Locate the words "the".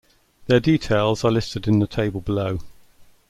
1.77-1.85